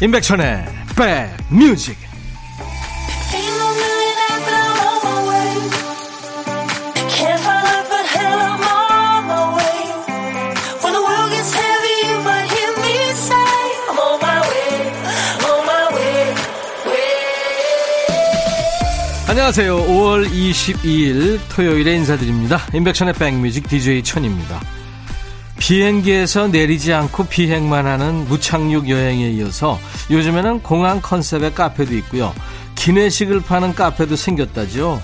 임백천의 0.00 0.64
백뮤직. 0.96 1.98
안녕하세요. 19.26 19.78
5월 19.78 20.30
22일 20.30 21.40
토요일에 21.48 21.96
인사드립니다. 21.96 22.60
임백천의 22.72 23.14
백뮤직 23.14 23.68
DJ 23.68 24.04
천입니다 24.04 24.60
비행기에서 25.68 26.48
내리지 26.48 26.94
않고 26.94 27.24
비행만 27.24 27.86
하는 27.86 28.26
무착륙 28.26 28.88
여행에 28.88 29.28
이어서 29.32 29.78
요즘에는 30.10 30.62
공항 30.62 31.02
컨셉의 31.02 31.54
카페도 31.54 31.94
있고요. 31.96 32.34
기내식을 32.74 33.42
파는 33.42 33.74
카페도 33.74 34.16
생겼다죠. 34.16 35.02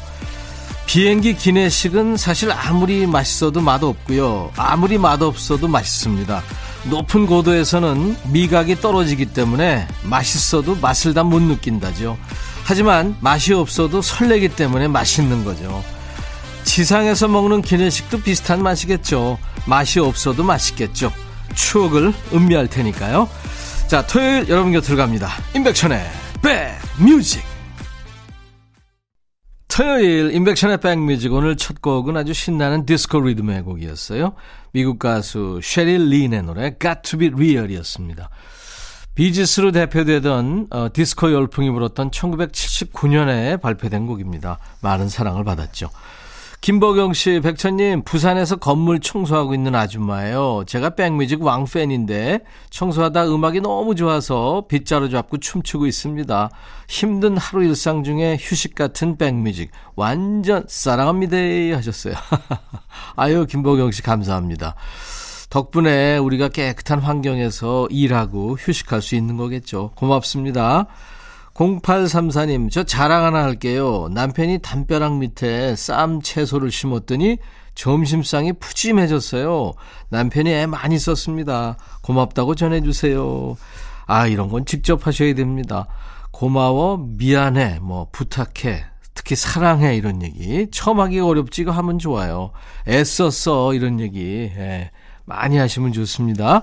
비행기 0.86 1.36
기내식은 1.36 2.16
사실 2.16 2.50
아무리 2.50 3.06
맛있어도 3.06 3.60
맛없고요. 3.60 4.52
아무리 4.56 4.96
맛없어도 4.96 5.69
맛있습니다. 5.69 6.42
높은 6.84 7.27
고도에서는 7.27 8.16
미각이 8.33 8.77
떨어지기 8.80 9.27
때문에 9.27 9.86
맛있어도 10.05 10.77
맛을 10.77 11.12
다 11.12 11.25
못 11.25 11.42
느낀다죠. 11.42 12.16
하지만 12.64 13.14
맛이 13.20 13.53
없어도 13.53 14.00
설레기 14.00 14.48
때문에 14.48 14.88
맛있는 14.88 15.44
거죠. 15.44 15.84
지상에서 16.64 17.28
먹는 17.28 17.60
기내식도 17.60 18.22
비슷한 18.22 18.62
맛이겠죠. 18.62 19.36
맛이 19.66 20.00
없어도 20.00 20.44
맛있겠죠. 20.44 21.12
추억을 21.54 22.12
음미할 22.32 22.68
테니까요. 22.68 23.28
자, 23.88 24.06
토요일 24.06 24.48
여러분 24.48 24.72
곁으로 24.72 24.96
갑니다. 24.96 25.28
임백천의 25.54 26.00
백뮤직. 26.42 27.42
토요일 29.68 30.32
임백천의 30.32 30.78
백뮤직 30.78 31.32
오늘 31.32 31.56
첫 31.56 31.82
곡은 31.82 32.16
아주 32.16 32.32
신나는 32.32 32.86
디스코 32.86 33.20
리듬의 33.20 33.62
곡이었어요. 33.62 34.34
미국 34.72 34.98
가수 34.98 35.60
쉐릴 35.62 36.08
리의 36.10 36.42
노래 36.42 36.76
Got 36.80 37.02
to 37.02 37.18
be 37.18 37.28
Real이었습니다. 37.28 38.30
비지스로 39.14 39.70
대표되던 39.72 40.68
어, 40.70 40.88
디스코 40.92 41.32
열풍이 41.32 41.70
불었던 41.70 42.10
1979년에 42.10 43.60
발표된 43.60 44.06
곡입니다. 44.06 44.58
많은 44.80 45.08
사랑을 45.08 45.44
받았죠. 45.44 45.90
김보경 46.64 47.12
씨, 47.12 47.40
백천님, 47.40 48.04
부산에서 48.04 48.56
건물 48.56 48.98
청소하고 48.98 49.52
있는 49.52 49.74
아줌마예요. 49.74 50.64
제가 50.66 50.94
백뮤직 50.94 51.42
왕팬인데 51.42 52.40
청소하다 52.70 53.26
음악이 53.26 53.60
너무 53.60 53.94
좋아서 53.94 54.64
빗자루 54.66 55.10
잡고 55.10 55.40
춤추고 55.40 55.86
있습니다. 55.86 56.48
힘든 56.88 57.36
하루 57.36 57.64
일상 57.64 58.02
중에 58.02 58.38
휴식 58.40 58.74
같은 58.74 59.18
백뮤직 59.18 59.72
완전 59.94 60.64
사랑합니다 60.66 61.36
하셨어요. 61.76 62.14
아유, 63.14 63.44
김보경 63.44 63.90
씨 63.90 64.00
감사합니다. 64.00 64.74
덕분에 65.50 66.16
우리가 66.16 66.48
깨끗한 66.48 66.98
환경에서 66.98 67.88
일하고 67.90 68.56
휴식할 68.58 69.02
수 69.02 69.16
있는 69.16 69.36
거겠죠. 69.36 69.90
고맙습니다. 69.96 70.86
0834님, 71.55 72.70
저 72.70 72.83
자랑 72.83 73.25
하나 73.25 73.44
할게요. 73.44 74.09
남편이 74.12 74.59
담벼락 74.59 75.19
밑에 75.19 75.76
쌈 75.76 76.20
채소를 76.20 76.70
심었더니 76.70 77.38
점심상이 77.75 78.53
푸짐해졌어요. 78.54 79.72
남편이 80.09 80.53
애 80.53 80.66
많이 80.66 80.98
썼습니다. 80.98 81.76
고맙다고 82.03 82.54
전해주세요. 82.54 83.56
아, 84.06 84.26
이런 84.26 84.48
건 84.48 84.66
직접 84.66 85.06
하셔야 85.06 85.34
됩니다. 85.34 85.87
고마워, 86.31 86.98
미안해, 86.98 87.78
뭐, 87.81 88.09
부탁해, 88.10 88.84
특히 89.15 89.36
사랑해, 89.36 89.97
이런 89.97 90.22
얘기. 90.22 90.69
처음 90.72 90.98
하기 91.00 91.21
어렵지가 91.21 91.71
하면 91.72 92.00
좋아요. 92.00 92.50
애썼어, 92.88 93.75
이런 93.75 94.00
얘기. 94.00 94.50
예, 94.56 94.91
많이 95.25 95.56
하시면 95.56 95.92
좋습니다. 95.92 96.62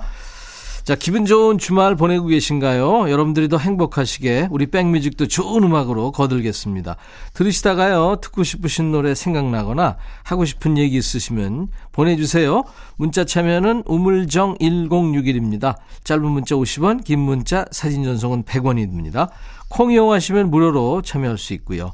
자, 0.83 0.95
기분 0.95 1.25
좋은 1.25 1.59
주말 1.59 1.95
보내고 1.95 2.25
계신가요? 2.25 3.11
여러분들이 3.11 3.49
더 3.49 3.59
행복하시게 3.59 4.47
우리 4.49 4.65
백뮤직도 4.65 5.27
좋은 5.27 5.63
음악으로 5.63 6.11
거들겠습니다. 6.11 6.97
들으시다가요, 7.35 8.15
듣고 8.19 8.43
싶으신 8.43 8.91
노래 8.91 9.13
생각나거나 9.13 9.97
하고 10.23 10.43
싶은 10.43 10.79
얘기 10.79 10.97
있으시면 10.97 11.67
보내주세요. 11.91 12.63
문자 12.95 13.25
참여는 13.25 13.83
우물정 13.85 14.57
1061입니다. 14.57 15.75
짧은 16.03 16.25
문자 16.25 16.55
50원, 16.55 17.03
긴 17.03 17.19
문자 17.19 17.65
사진 17.69 18.03
전송은 18.03 18.43
100원이 18.43 18.89
듭니다. 18.89 19.29
콩 19.69 19.91
이용하시면 19.91 20.49
무료로 20.49 21.03
참여할 21.03 21.37
수 21.37 21.53
있고요. 21.53 21.91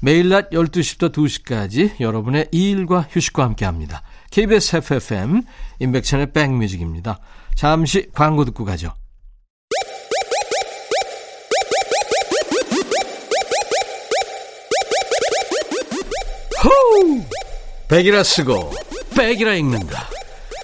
매일 0.00 0.30
낮 0.30 0.48
12시부터 0.48 1.12
2시까지 1.12 2.00
여러분의 2.00 2.48
일과 2.52 3.06
휴식과 3.10 3.44
함께 3.44 3.66
합니다. 3.66 4.02
KBS 4.30 4.76
FFM, 4.76 5.42
인백천의 5.78 6.32
백뮤직입니다. 6.32 7.18
잠시 7.56 8.08
광고 8.12 8.44
듣고 8.44 8.64
가죠. 8.64 8.94
호우! 16.64 17.22
백이라 17.88 18.22
쓰고 18.22 18.70
백이라 19.16 19.54
읽는다. 19.54 20.08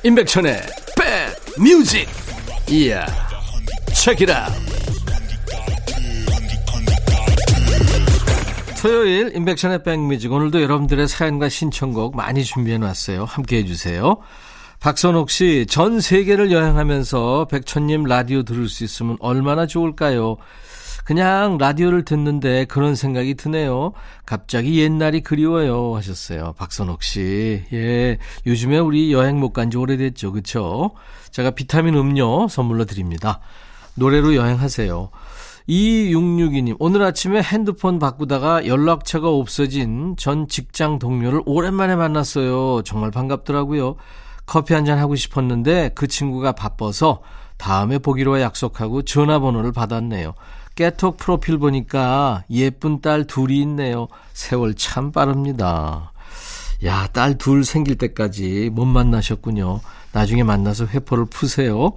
임백천의 0.03 0.63
백 0.97 1.61
뮤직. 1.63 2.09
이야. 2.69 3.07
책이라. 3.95 4.49
토요일 8.81 9.35
임백천의 9.35 9.83
백뮤직 9.83 10.31
오늘도 10.31 10.63
여러분들의 10.63 11.09
사연과 11.09 11.49
신청곡 11.49 12.15
많이 12.15 12.45
준비해 12.45 12.79
놨어요. 12.79 13.25
함께 13.25 13.57
해 13.59 13.65
주세요. 13.65 14.19
박선옥 14.81 15.31
씨, 15.31 15.67
전 15.69 16.01
세계를 16.01 16.53
여행하면서 16.53 17.49
백천님 17.51 18.05
라디오 18.05 18.43
들을 18.43 18.69
수 18.69 18.85
있으면 18.85 19.17
얼마나 19.21 19.67
좋을까요? 19.67 20.37
그냥 21.05 21.57
라디오를 21.59 22.05
듣는데 22.05 22.65
그런 22.67 22.95
생각이 22.97 23.35
드네요. 23.35 23.93
갑자기 24.27 24.81
옛날이 24.81 25.21
그리워요. 25.23 25.95
하셨어요. 25.95 26.55
박선옥 26.57 27.03
씨. 27.03 27.63
예. 27.73 28.19
요즘에 28.45 28.79
우리 28.79 29.13
여행 29.13 29.39
못 29.39 29.53
간 29.53 29.71
지 29.71 29.77
오래됐죠. 29.77 30.33
그쵸? 30.33 30.93
제가 31.31 31.53
비타민 31.53 31.95
음료 31.95 32.49
선물로 32.49 32.85
드립니다. 32.87 33.41
노래로 33.95 34.35
여행하세요. 34.35 35.11
2662님, 35.69 36.77
오늘 36.79 37.03
아침에 37.03 37.41
핸드폰 37.43 37.99
바꾸다가 37.99 38.67
연락처가 38.67 39.29
없어진 39.29 40.15
전 40.17 40.47
직장 40.49 40.99
동료를 40.99 41.43
오랜만에 41.47 41.97
만났어요. 41.97 42.83
정말 42.85 43.11
반갑더라고요. 43.11 43.97
커피 44.47 44.75
한 44.75 44.85
잔 44.85 44.99
하고 44.99 45.17
싶었는데 45.17 45.91
그 45.95 46.07
친구가 46.07 46.53
바빠서 46.53 47.21
다음에 47.57 47.99
보기로 47.99 48.41
약속하고 48.41 49.03
전화번호를 49.03 49.73
받았네요. 49.73 50.35
깨톡 50.77 51.17
프로필 51.17 51.59
보니까 51.59 52.45
예쁜 52.51 53.01
딸 53.01 53.25
둘이 53.27 53.61
있네요. 53.63 54.09
세월 54.35 54.75
참 54.75 55.11
빠릅니다. 55.11 56.13
야, 56.85 57.09
딸 57.13 57.39
둘 57.39 57.65
생길 57.65 57.97
때까지 57.97 58.71
못 58.73 58.85
만나셨군요. 58.85 59.81
나중에 60.13 60.43
만나서 60.43 60.87
회포를 60.87 61.25
푸세요. 61.27 61.93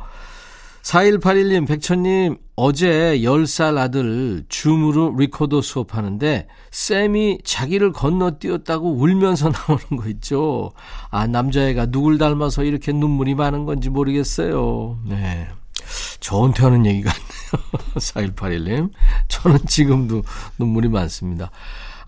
4181님, 0.83 1.67
백천님, 1.67 2.37
어제 2.55 3.19
10살 3.19 3.77
아들 3.77 4.43
줌으로 4.49 5.15
리코더 5.17 5.61
수업하는데 5.61 6.47
쌤이 6.71 7.39
자기를 7.43 7.93
건너뛰었다고 7.93 8.95
울면서 8.95 9.49
나오는 9.67 9.85
거 9.97 10.09
있죠. 10.09 10.71
아, 11.09 11.27
남자애가 11.27 11.87
누굴 11.87 12.17
닮아서 12.17 12.63
이렇게 12.63 12.91
눈물이 12.91 13.35
많은 13.35 13.65
건지 13.65 13.89
모르겠어요. 13.89 14.99
네. 15.05 15.47
저한테 16.19 16.63
하는 16.63 16.85
얘기 16.85 17.01
같네요. 17.01 17.69
4181님. 17.95 18.91
저는 19.27 19.59
지금도 19.65 20.23
눈물이 20.57 20.89
많습니다. 20.89 21.51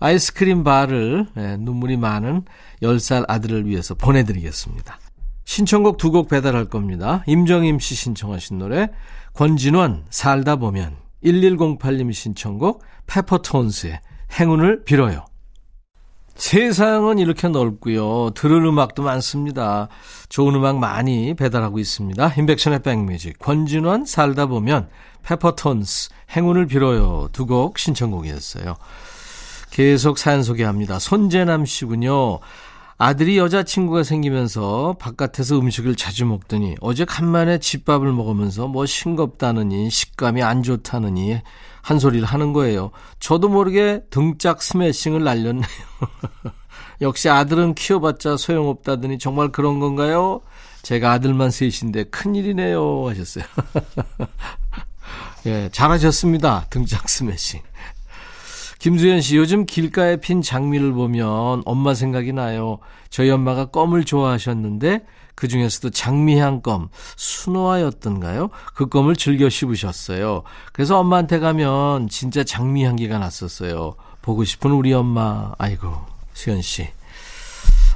아이스크림 0.00 0.64
바를 0.64 1.26
네, 1.34 1.56
눈물이 1.56 1.96
많은 1.96 2.44
10살 2.82 3.24
아들을 3.28 3.66
위해서 3.66 3.94
보내드리겠습니다. 3.94 4.98
신청곡 5.44 5.96
두 5.96 6.10
곡 6.10 6.28
배달할 6.28 6.66
겁니다. 6.66 7.22
임정임 7.26 7.78
씨 7.78 7.94
신청하신 7.94 8.58
노래 8.58 8.88
권진원 9.34 10.04
살다 10.10 10.56
보면 10.56 10.96
1108님 11.24 12.12
신청곡 12.12 12.82
페퍼톤스의 13.06 14.00
행운을 14.38 14.84
빌어요. 14.84 15.24
세상은 16.34 17.18
이렇게 17.18 17.48
넓고요. 17.48 18.30
들을 18.30 18.64
음악도 18.64 19.02
많습니다. 19.02 19.88
좋은 20.30 20.54
음악 20.54 20.78
많이 20.78 21.34
배달하고 21.34 21.78
있습니다. 21.78 22.34
인백션의 22.38 22.82
백뮤직 22.82 23.38
권진원 23.38 24.06
살다 24.06 24.46
보면 24.46 24.88
페퍼톤스 25.22 26.08
행운을 26.34 26.66
빌어요. 26.66 27.28
두 27.32 27.44
곡 27.46 27.78
신청곡이었어요. 27.78 28.76
계속 29.70 30.18
사연 30.18 30.42
소개합니다. 30.42 30.98
손재남 30.98 31.64
씨군요. 31.66 32.40
아들이 32.98 33.38
여자친구가 33.38 34.04
생기면서 34.04 34.96
바깥에서 34.98 35.58
음식을 35.58 35.96
자주 35.96 36.24
먹더니 36.24 36.76
어제 36.80 37.04
간만에 37.04 37.58
집밥을 37.58 38.12
먹으면서 38.12 38.68
뭐 38.68 38.86
싱겁다느니 38.86 39.90
식감이 39.90 40.42
안 40.42 40.62
좋다느니 40.62 41.40
한 41.82 41.98
소리를 41.98 42.24
하는 42.24 42.52
거예요. 42.52 42.90
저도 43.18 43.48
모르게 43.48 44.02
등짝 44.10 44.62
스매싱을 44.62 45.24
날렸네요. 45.24 45.66
역시 47.00 47.28
아들은 47.28 47.74
키워봤자 47.74 48.36
소용없다더니 48.36 49.18
정말 49.18 49.50
그런 49.50 49.80
건가요? 49.80 50.40
제가 50.82 51.12
아들만 51.12 51.50
셋인데 51.50 52.04
큰일이네요 52.04 53.08
하셨어요. 53.08 53.44
예, 55.46 55.68
잘하셨습니다. 55.72 56.66
등짝 56.70 57.08
스매싱. 57.08 57.60
김수현 58.82 59.20
씨, 59.20 59.36
요즘 59.36 59.64
길가에 59.64 60.16
핀 60.16 60.42
장미를 60.42 60.92
보면 60.92 61.62
엄마 61.64 61.94
생각이 61.94 62.32
나요. 62.32 62.80
저희 63.10 63.30
엄마가 63.30 63.66
껌을 63.66 64.02
좋아하셨는데 64.02 65.06
그 65.36 65.46
중에서도 65.46 65.90
장미향 65.90 66.62
껌, 66.62 66.88
순화였던가요? 67.14 68.50
그 68.74 68.88
껌을 68.88 69.14
즐겨 69.14 69.48
씹으셨어요. 69.48 70.42
그래서 70.72 70.98
엄마한테 70.98 71.38
가면 71.38 72.08
진짜 72.08 72.42
장미향기가 72.42 73.20
났었어요. 73.20 73.94
보고 74.20 74.42
싶은 74.42 74.72
우리 74.72 74.92
엄마. 74.92 75.52
아이고, 75.58 75.88
수현 76.32 76.60
씨. 76.60 76.88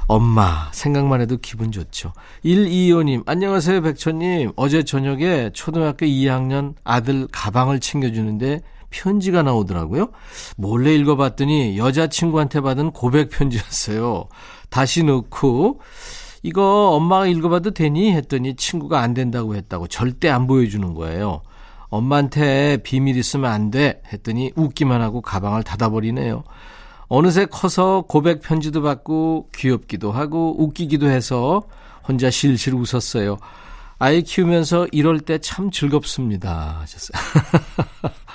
엄마 0.07 0.69
생각만 0.71 1.19
해도 1.19 1.35
기분 1.41 1.73
좋죠. 1.73 2.13
125님 2.45 3.23
안녕하세요 3.25 3.81
백천님. 3.81 4.53
어제 4.55 4.83
저녁에 4.83 5.49
초등학교 5.51 6.05
2학년 6.05 6.75
아들 6.85 7.27
가방을 7.29 7.81
챙겨주는데 7.81 8.61
편지가 8.89 9.43
나오더라고요. 9.43 10.09
몰래 10.57 10.93
읽어봤더니 10.95 11.77
여자친구한테 11.77 12.61
받은 12.61 12.91
고백 12.91 13.29
편지였어요. 13.29 14.25
다시 14.69 15.03
넣고 15.03 15.81
이거 16.43 16.89
엄마가 16.91 17.27
읽어봐도 17.27 17.71
되니 17.71 18.13
했더니 18.13 18.55
친구가 18.55 18.99
안 19.01 19.13
된다고 19.13 19.55
했다고 19.55 19.87
절대 19.87 20.29
안 20.29 20.47
보여주는 20.47 20.93
거예요. 20.93 21.41
엄마한테 21.89 22.77
비밀 22.83 23.17
있으면 23.17 23.51
안 23.51 23.71
돼 23.71 24.01
했더니 24.11 24.51
웃기만 24.55 25.01
하고 25.01 25.21
가방을 25.21 25.63
닫아버리네요. 25.63 26.43
어느새 27.09 27.45
커서 27.45 28.03
고백 28.07 28.41
편지도 28.41 28.81
받고 28.81 29.49
귀엽기도 29.55 30.11
하고 30.11 30.55
웃기기도 30.61 31.07
해서 31.07 31.63
혼자 32.07 32.29
실실 32.29 32.73
웃었어요. 32.75 33.37
아이 33.99 34.21
키우면서 34.21 34.87
이럴 34.91 35.19
때 35.21 35.39
참 35.39 35.71
즐겁습니다. 35.71 36.77
하셨어요. 36.81 37.17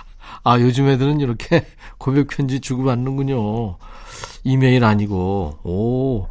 아, 0.44 0.58
요즘 0.58 0.88
애들은 0.88 1.20
이렇게 1.20 1.66
고백 1.98 2.28
편지 2.28 2.60
주고받는군요. 2.60 3.76
이메일 4.44 4.84
아니고. 4.84 5.58
오. 5.64 6.26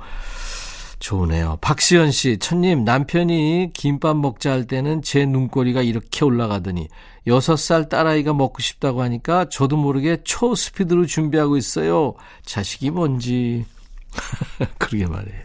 좋으네요. 1.00 1.58
박시연 1.62 2.12
씨, 2.12 2.38
천님, 2.38 2.84
남편이 2.84 3.72
김밥 3.74 4.18
먹자 4.18 4.52
할 4.52 4.68
때는 4.68 5.02
제 5.02 5.26
눈꼬리가 5.26 5.82
이렇게 5.82 6.24
올라가더니, 6.24 6.90
6살 7.26 7.90
딸아이가 7.90 8.34
먹고 8.34 8.62
싶다고 8.62 9.02
하니까 9.02 9.46
저도 9.50 9.78
모르게 9.78 10.18
초스피드로 10.24 11.08
준비하고 11.08 11.58
있어요. 11.58 12.14
자식이 12.46 12.92
뭔지. 12.92 13.66
그러게 14.78 15.08
말이에요. 15.08 15.42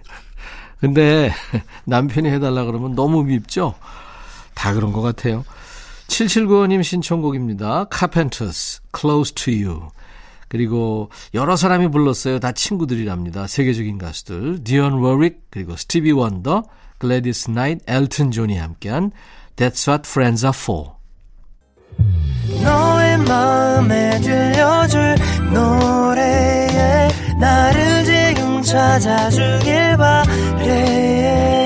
근데 0.78 1.32
남편이 1.84 2.28
해달라 2.28 2.64
그러면 2.64 2.94
너무 2.94 3.24
밉죠? 3.24 3.74
다 4.54 4.74
그런 4.74 4.92
것 4.92 5.00
같아요. 5.00 5.44
7795님 6.08 6.82
신청곡입니다. 6.82 7.86
Carpenters, 7.92 8.80
Close 8.98 9.34
to 9.34 9.52
You. 9.52 9.88
그리고 10.48 11.10
여러 11.34 11.56
사람이 11.56 11.88
불렀어요. 11.88 12.38
다 12.38 12.52
친구들이랍니다. 12.52 13.46
세계적인 13.46 13.98
가수들. 13.98 14.62
디언 14.64 14.94
워릭, 14.94 15.46
그리고 15.50 15.76
스티비 15.76 16.12
원더, 16.12 16.64
글래디스 16.98 17.50
나이트, 17.50 17.84
엘튼 17.86 18.30
존이 18.30 18.56
함께한 18.56 19.10
That's 19.56 19.88
What 19.88 20.08
Friends 20.08 20.44
Are 20.44 20.56
For. 20.56 20.90
너의 22.62 23.18
마음에 23.18 24.20
들려줄 24.20 25.16
노래에 25.52 27.08
나를 27.40 28.04
지금 28.04 28.62
찾아주길 28.62 29.96
바래 29.96 31.65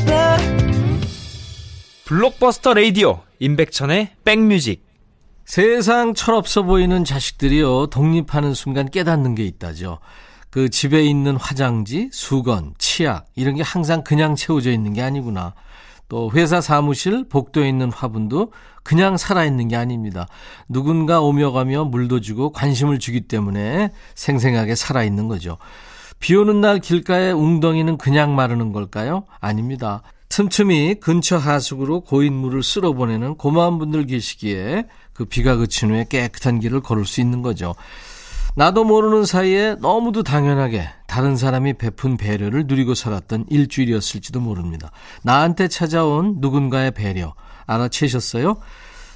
블록버스터 2.11 2.73
레이디오 2.73 3.21
임백천의 3.39 4.09
백뮤직 4.25 4.85
세상 5.45 6.13
철없어 6.13 6.63
보이는 6.63 7.05
자식들이요 7.05 7.87
독립하는 7.87 8.53
순간 8.53 8.89
깨닫는 8.89 9.33
게 9.33 9.45
있다죠. 9.45 9.99
그 10.49 10.67
집에 10.67 11.05
있는 11.05 11.37
화장지, 11.37 12.09
수건, 12.11 12.73
치약 12.77 13.27
이런 13.35 13.55
게 13.55 13.63
항상 13.63 14.03
그냥 14.03 14.35
채워져 14.35 14.71
있는 14.73 14.91
게 14.91 15.01
아니구나. 15.01 15.53
또 16.09 16.29
회사 16.33 16.59
사무실 16.59 17.29
복도에 17.29 17.69
있는 17.69 17.89
화분도 17.89 18.51
그냥 18.83 19.15
살아있는 19.15 19.69
게 19.69 19.77
아닙니다. 19.77 20.27
누군가 20.67 21.21
오며 21.21 21.53
가며 21.53 21.85
물도 21.85 22.19
주고 22.19 22.51
관심을 22.51 22.99
주기 22.99 23.21
때문에 23.21 23.89
생생하게 24.15 24.75
살아있는 24.75 25.29
거죠. 25.29 25.57
비 26.19 26.35
오는 26.35 26.59
날 26.59 26.79
길가에 26.79 27.31
웅덩이는 27.31 27.97
그냥 27.97 28.35
마르는 28.35 28.73
걸까요? 28.73 29.23
아닙니다. 29.39 30.03
틈틈이 30.31 30.95
근처 31.01 31.37
하수구로 31.37 32.01
고인물을 32.01 32.63
쓸어보내는 32.63 33.35
고마운 33.35 33.77
분들 33.77 34.07
계시기에 34.07 34.85
그 35.11 35.25
비가 35.25 35.57
그친 35.57 35.91
후에 35.91 36.05
깨끗한 36.07 36.61
길을 36.61 36.79
걸을 36.79 37.05
수 37.05 37.19
있는 37.19 37.41
거죠. 37.41 37.75
나도 38.55 38.85
모르는 38.85 39.25
사이에 39.25 39.75
너무도 39.75 40.23
당연하게 40.23 40.87
다른 41.05 41.35
사람이 41.35 41.73
베푼 41.73 42.15
배려를 42.15 42.63
누리고 42.65 42.95
살았던 42.95 43.45
일주일이었을지도 43.49 44.39
모릅니다. 44.39 44.91
나한테 45.21 45.67
찾아온 45.67 46.37
누군가의 46.39 46.91
배려 46.91 47.33
알아채셨어요? 47.65 48.57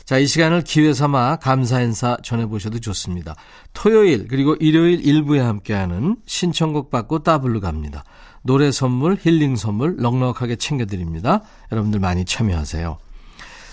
자, 0.03 0.17
이 0.17 0.27
시간을 0.27 0.63
기회 0.63 0.93
삼아 0.93 1.37
감사 1.37 1.81
인사 1.81 2.17
전해보셔도 2.23 2.79
좋습니다. 2.79 3.35
토요일 3.73 4.27
그리고 4.27 4.55
일요일 4.55 5.05
일부에 5.05 5.39
함께하는 5.39 6.17
신청곡 6.25 6.91
받고 6.91 7.23
따블로 7.23 7.61
갑니다. 7.61 8.03
노래 8.45 8.71
선물, 8.71 9.17
힐링 9.19 9.55
선물 9.55 9.95
넉넉하게 9.97 10.57
챙겨드립니다. 10.57 11.41
여러분들 11.71 11.99
많이 11.99 12.25
참여하세요. 12.25 12.97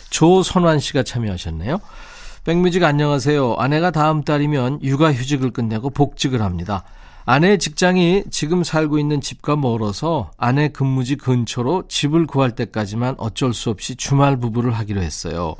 조선환 0.08 0.78
씨가 0.78 1.02
참여하셨네요. 1.02 1.78
백뮤직 2.44 2.82
안녕하세요. 2.82 3.56
아내가 3.58 3.90
다음 3.90 4.24
달이면 4.24 4.82
육아휴직을 4.82 5.50
끝내고 5.50 5.90
복직을 5.90 6.40
합니다. 6.40 6.84
아내의 7.26 7.58
직장이 7.58 8.24
지금 8.30 8.64
살고 8.64 8.98
있는 8.98 9.20
집과 9.20 9.56
멀어서 9.56 10.30
아내 10.38 10.68
근무지 10.68 11.16
근처로 11.16 11.84
집을 11.88 12.26
구할 12.26 12.52
때까지만 12.52 13.16
어쩔 13.18 13.52
수 13.52 13.68
없이 13.68 13.94
주말 13.94 14.38
부부를 14.38 14.72
하기로 14.72 15.02
했어요. 15.02 15.54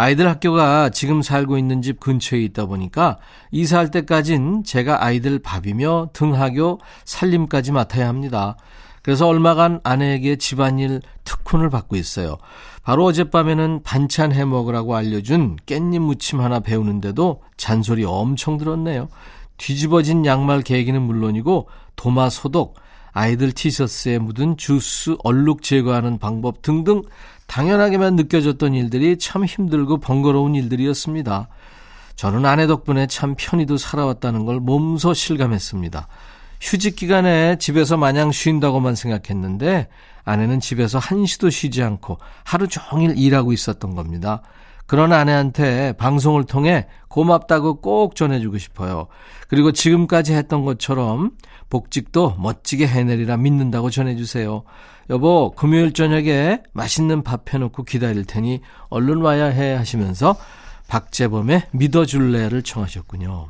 아이들 0.00 0.28
학교가 0.28 0.90
지금 0.90 1.22
살고 1.22 1.58
있는 1.58 1.82
집 1.82 1.98
근처에 1.98 2.38
있다 2.42 2.66
보니까 2.66 3.18
이사할 3.50 3.90
때까진 3.90 4.62
제가 4.62 5.04
아이들 5.04 5.40
밥이며 5.40 6.10
등하교, 6.12 6.78
살림까지 7.04 7.72
맡아야 7.72 8.06
합니다. 8.06 8.56
그래서 9.02 9.26
얼마간 9.26 9.80
아내에게 9.82 10.36
집안일 10.36 11.00
특훈을 11.24 11.68
받고 11.68 11.96
있어요. 11.96 12.36
바로 12.84 13.06
어젯밤에는 13.06 13.82
반찬 13.82 14.30
해 14.30 14.44
먹으라고 14.44 14.94
알려준 14.94 15.56
깻잎 15.66 15.98
무침 15.98 16.40
하나 16.40 16.60
배우는데도 16.60 17.42
잔소리 17.56 18.04
엄청 18.04 18.56
들었네요. 18.56 19.08
뒤집어진 19.56 20.24
양말 20.24 20.62
개기는 20.62 21.02
물론이고 21.02 21.68
도마 21.96 22.30
소독, 22.30 22.76
아이들 23.10 23.50
티셔츠에 23.50 24.18
묻은 24.18 24.58
주스 24.58 25.16
얼룩 25.24 25.62
제거하는 25.62 26.18
방법 26.18 26.62
등등 26.62 27.02
당연하게만 27.48 28.14
느껴졌던 28.14 28.74
일들이 28.74 29.18
참 29.18 29.44
힘들고 29.44 29.98
번거로운 29.98 30.54
일들이었습니다. 30.54 31.48
저는 32.14 32.44
아내 32.46 32.66
덕분에 32.66 33.06
참 33.06 33.34
편히도 33.36 33.76
살아왔다는 33.78 34.44
걸 34.44 34.60
몸소 34.60 35.14
실감했습니다. 35.14 36.06
휴직 36.60 36.96
기간에 36.96 37.56
집에서 37.58 37.96
마냥 37.96 38.32
쉰다고만 38.32 38.94
생각했는데 38.94 39.88
아내는 40.24 40.60
집에서 40.60 40.98
한시도 40.98 41.50
쉬지 41.50 41.82
않고 41.82 42.18
하루 42.44 42.68
종일 42.68 43.16
일하고 43.16 43.52
있었던 43.52 43.94
겁니다. 43.94 44.42
그런 44.88 45.12
아내한테 45.12 45.92
방송을 45.92 46.44
통해 46.44 46.86
고맙다고 47.08 47.82
꼭 47.82 48.16
전해주고 48.16 48.56
싶어요. 48.56 49.06
그리고 49.46 49.70
지금까지 49.70 50.32
했던 50.32 50.64
것처럼 50.64 51.32
복직도 51.68 52.36
멋지게 52.38 52.86
해내리라 52.86 53.36
믿는다고 53.36 53.90
전해주세요. 53.90 54.62
여보, 55.10 55.52
금요일 55.52 55.92
저녁에 55.92 56.62
맛있는 56.72 57.22
밥 57.22 57.52
해놓고 57.52 57.84
기다릴 57.84 58.24
테니 58.24 58.62
얼른 58.88 59.20
와야 59.20 59.44
해 59.44 59.74
하시면서 59.74 60.36
박재범의 60.88 61.64
믿어줄래를 61.72 62.62
청하셨군요. 62.62 63.48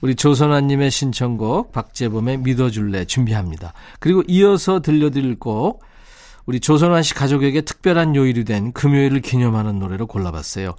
우리 0.00 0.16
조선아님의 0.16 0.90
신청곡 0.90 1.70
박재범의 1.70 2.38
믿어줄래 2.38 3.04
준비합니다. 3.04 3.72
그리고 4.00 4.24
이어서 4.26 4.80
들려드릴 4.80 5.38
곡 5.38 5.84
우리 6.46 6.60
조선환 6.60 7.02
씨 7.02 7.14
가족에게 7.14 7.60
특별한 7.62 8.16
요일이 8.16 8.44
된 8.44 8.72
금요일을 8.72 9.20
기념하는 9.20 9.78
노래로 9.78 10.06
골라봤어요. 10.06 10.74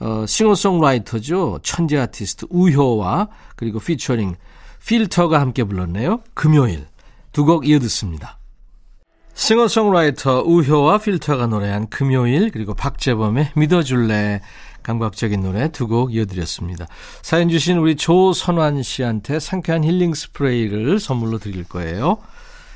어, 0.00 0.24
싱어송라이터죠. 0.26 1.60
천재 1.62 1.98
아티스트 1.98 2.46
우효와 2.50 3.28
그리고 3.56 3.78
피처링 3.80 4.36
필터가 4.86 5.40
함께 5.40 5.64
불렀네요. 5.64 6.20
금요일 6.34 6.86
두 7.32 7.44
곡 7.44 7.66
이어 7.66 7.78
듣습니다. 7.80 8.38
싱어송라이터 9.34 10.42
우효와 10.42 10.98
필터가 10.98 11.46
노래한 11.48 11.88
금요일 11.88 12.50
그리고 12.50 12.74
박재범의 12.74 13.52
믿어줄래 13.56 14.40
감각적인 14.84 15.40
노래 15.40 15.68
두 15.72 15.88
곡 15.88 16.14
이어드렸습니다. 16.14 16.86
사연 17.22 17.48
주신 17.48 17.78
우리 17.78 17.96
조선환 17.96 18.82
씨한테 18.82 19.40
상쾌한 19.40 19.82
힐링 19.82 20.14
스프레이를 20.14 21.00
선물로 21.00 21.38
드릴 21.38 21.64
거예요. 21.64 22.18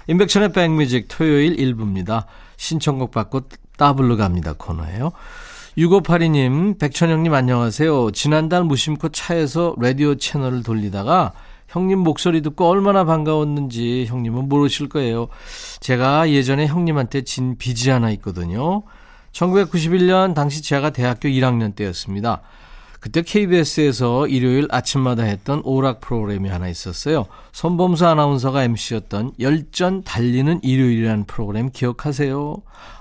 인백천의 0.09 0.53
백뮤직 0.53 1.07
토요일 1.09 1.57
1부입니다. 1.57 2.25
신청곡 2.57 3.11
받고 3.11 3.43
따블로 3.77 4.17
갑니다 4.17 4.55
코너예요. 4.57 5.12
6582님, 5.77 6.79
백천영님 6.79 7.33
안녕하세요. 7.35 8.12
지난달 8.12 8.65
무심코 8.65 9.11
차에서 9.11 9.75
라디오 9.79 10.15
채널을 10.15 10.62
돌리다가 10.62 11.35
형님 11.69 11.99
목소리 11.99 12.41
듣고 12.41 12.69
얼마나 12.69 13.05
반가웠는지 13.05 14.07
형님은 14.09 14.49
모르실 14.49 14.88
거예요. 14.88 15.29
제가 15.81 16.31
예전에 16.31 16.67
형님한테 16.67 17.23
진 17.23 17.59
빚이 17.59 17.91
하나 17.91 18.11
있거든요. 18.12 18.85
1991년 19.33 20.35
당시 20.35 20.62
제가 20.62 20.88
대학교 20.88 21.29
1학년 21.29 21.77
때였습니다. 21.77 22.41
그때 23.09 23.23
KBS에서 23.23 24.27
일요일 24.27 24.69
아침마다 24.71 25.23
했던 25.23 25.62
오락 25.65 26.03
프로그램이 26.03 26.50
하나 26.50 26.69
있었어요. 26.69 27.25
손범수 27.53 28.07
아나운서가 28.07 28.65
MC였던 28.65 29.33
열전 29.41 30.03
달리는 30.03 30.61
일요일이라는 30.62 31.25
프로그램 31.25 31.71
기억하세요? 31.71 32.57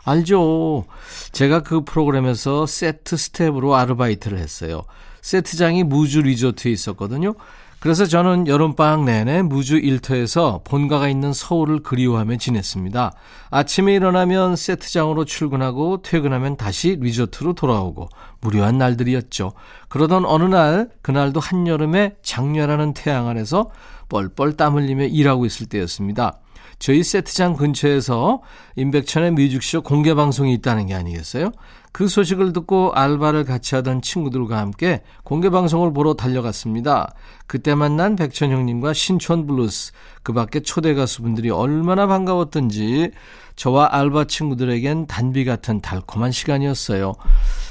알죠? 0.06 0.86
제가 1.34 1.62
그 1.62 1.84
프로그램에서 1.84 2.66
세트 2.66 3.18
스텝으로 3.18 3.76
아르바이트를 3.76 4.38
했어요. 4.38 4.84
세트장이 5.22 5.84
무주 5.84 6.22
리조트에 6.22 6.72
있었거든요. 6.72 7.36
그래서 7.80 8.06
저는 8.06 8.48
여름방학 8.48 9.04
내내 9.04 9.44
무주 9.44 9.78
일터에서 9.78 10.62
본가가 10.64 11.10
있는 11.10 11.32
서울을 11.32 11.84
그리워하며 11.84 12.38
지냈습니다. 12.38 13.12
아침에 13.52 13.94
일어나면 13.94 14.56
세트장으로 14.56 15.26
출근하고 15.26 16.02
퇴근하면 16.02 16.58
다시 16.58 16.98
리조트로 17.00 17.54
돌아오고 17.54 18.10
무료한 18.42 18.80
날들이었죠. 18.80 19.54
그러던 19.90 20.26
어느 20.26 20.46
날 20.46 20.90
그날도 21.04 21.40
한여름에 21.40 22.16
장렬하는 22.24 22.94
태양 22.94 23.28
아래서 23.28 23.70
뻘뻘 24.10 24.58
땀 24.58 24.76
흘리며 24.76 25.06
일하고 25.06 25.46
있을 25.46 25.68
때였습니다. 25.68 26.40
저희 26.80 27.04
세트장 27.04 27.56
근처에서 27.56 28.42
임백천의 28.76 29.32
뮤직쇼 29.32 29.82
공개 29.82 30.14
방송이 30.14 30.54
있다는 30.54 30.88
게 30.88 30.94
아니겠어요? 30.94 31.52
그 31.92 32.08
소식을 32.08 32.54
듣고 32.54 32.92
알바를 32.94 33.44
같이 33.44 33.74
하던 33.74 34.04
친구들과 34.04 34.60
함께 34.60 35.02
공개 35.24 35.50
방송을 35.50 35.92
보러 35.94 36.14
달려갔습니다. 36.14 37.12
그때 37.48 37.74
만난 37.74 38.16
백천 38.16 38.52
형님과 38.52 38.94
신촌 38.94 39.48
블루스, 39.48 39.94
그 40.22 40.32
밖에 40.32 40.60
초대 40.60 40.94
가수분들이 40.94 41.50
얼마나 41.50 42.06
반가웠던지 42.06 43.12
저와 43.56 43.90
알바 43.92 44.26
친구들에겐 44.26 45.08
단비 45.08 45.44
같은 45.46 45.82
달콤한 45.82 46.32
시간이었어요. 46.32 47.16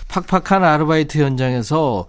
팍팍한 0.08 0.64
아르바이트 0.64 1.18
현장에서 1.22 2.06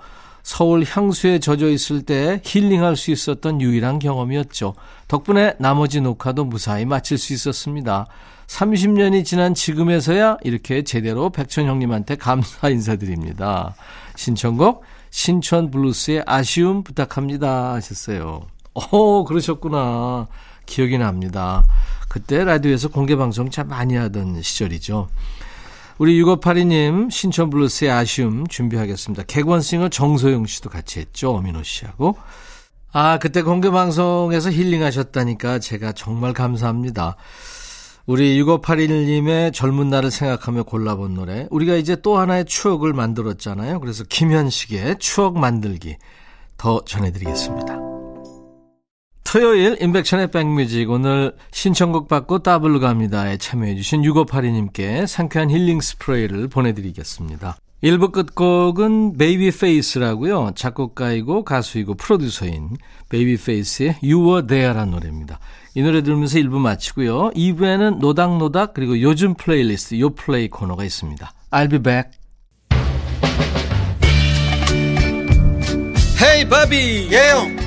서울 0.48 0.86
향수에 0.88 1.40
젖어 1.40 1.68
있을 1.68 2.04
때 2.04 2.42
힐링할 2.42 2.96
수 2.96 3.12
있었던 3.12 3.60
유일한 3.60 4.00
경험이었죠. 4.00 4.76
덕분에 5.10 5.56
나머지 5.60 6.00
녹화도 6.00 6.46
무사히 6.46 6.86
마칠 6.86 7.18
수 7.18 7.34
있었습니다. 7.34 8.08
30년이 8.48 9.26
지난 9.26 9.54
지금에서야 9.54 10.38
이렇게 10.46 10.84
제대로 10.84 11.32
백천 11.32 11.66
형님한테 11.66 12.16
감사 12.16 12.70
인사드립니다. 12.72 13.76
신청곡 14.16 14.86
신촌 15.10 15.70
블루스의 15.70 16.24
아쉬움 16.26 16.86
부탁합니다 16.86 17.74
하셨어요. 17.74 18.44
어, 18.74 19.26
그러셨구나. 19.26 20.28
기억이 20.66 20.98
납니다. 20.98 21.66
그때 22.08 22.46
라디오에서 22.46 22.88
공개 22.88 23.18
방송 23.18 23.50
참 23.50 23.68
많이 23.68 23.98
하던 23.98 24.42
시절이죠. 24.42 25.10
우리 25.98 26.22
6582님 26.22 27.10
신촌 27.10 27.50
블루스의 27.50 27.90
아쉬움 27.90 28.46
준비하겠습니다. 28.48 29.24
객원싱어 29.24 29.90
정소영 29.90 30.46
씨도 30.46 30.70
같이 30.70 31.00
했죠. 31.00 31.32
엄인호 31.32 31.64
씨하고. 31.64 32.18
아, 32.94 33.18
그때 33.20 33.42
공개 33.42 33.70
방송에서 33.70 34.52
힐링하셨다니까 34.52 35.60
제가 35.60 35.94
정말 35.94 36.34
감사합니다. 36.34 37.16
우리 38.06 38.42
6581님의 38.42 39.54
젊은 39.54 39.90
날을 39.90 40.12
생각하며 40.12 40.64
골라본 40.64 41.14
노래. 41.14 41.48
우리가 41.50 41.76
이제 41.76 41.98
또 42.02 42.18
하나의 42.18 42.46
추억을 42.46 42.94
만들었잖아요. 42.94 43.80
그래서 43.80 44.04
김현식의 44.06 45.00
추억 45.00 45.38
만들기 45.38 45.98
더 46.58 46.82
전해드리겠습니다. 46.86 47.87
토요일 49.30 49.76
인백션의 49.82 50.32
백뮤직 50.32 50.90
오늘 50.90 51.36
신청곡 51.52 52.08
받고 52.08 52.40
따블로 52.40 52.80
갑니다에 52.80 53.36
참여해 53.36 53.76
주신 53.76 54.02
6582님께 54.04 55.06
상쾌한 55.06 55.52
힐링 55.52 55.82
스프레이를 55.82 56.48
보내드리겠습니다. 56.48 57.58
1부 57.84 58.14
끝곡은 58.14 59.18
베이비페이스라고요. 59.18 60.54
작곡가이고 60.56 61.44
가수이고 61.44 61.96
프로듀서인 61.96 62.78
베이비페이스의 63.10 63.98
You 64.02 64.24
Were 64.26 64.48
There라는 64.48 64.92
노래입니다. 64.92 65.40
이 65.76 65.82
노래 65.82 66.02
들으면서 66.04 66.40
1부 66.40 66.60
마치고요. 66.60 67.32
2부에는 67.32 67.98
노닥노닥 67.98 68.74
그리고 68.74 69.02
요즘 69.02 69.34
플레이리스트 69.34 70.00
요플레이 70.00 70.48
코너가 70.48 70.86
있습니다. 70.86 71.34
I'll 71.52 71.70
be 71.70 71.80
back. 71.80 72.12
Hey 76.20 76.48
바비 76.48 77.10
예 77.12 77.25
형 77.25 77.67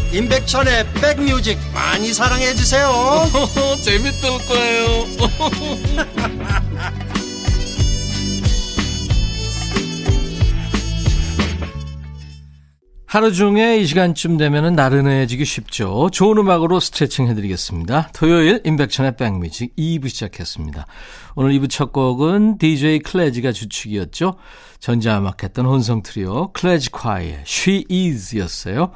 임백천의 0.13 0.85
백뮤직 0.93 1.57
많이 1.73 2.13
사랑해 2.13 2.53
주세요 2.53 2.91
재밌을 3.81 4.29
거예요 4.47 5.05
하루 13.11 13.33
중에 13.33 13.77
이 13.79 13.85
시간쯤 13.85 14.37
되면 14.37 14.73
나른해지기 14.73 15.43
쉽죠. 15.43 16.09
좋은 16.13 16.37
음악으로 16.37 16.79
스트레칭 16.79 17.27
해드리겠습니다. 17.27 18.11
토요일 18.13 18.61
임백천의 18.63 19.17
백뮤직 19.17 19.75
2부 19.75 20.07
시작했습니다. 20.07 20.85
오늘 21.35 21.51
2부 21.51 21.69
첫 21.69 21.91
곡은 21.91 22.57
DJ 22.57 22.99
클래지가 22.99 23.51
주축이었죠. 23.51 24.37
전자음악 24.79 25.43
했던 25.43 25.65
혼성 25.65 26.03
트리오 26.03 26.53
클래지콰이의 26.53 27.43
She 27.45 27.83
Is 27.91 28.37
였어요. 28.37 28.93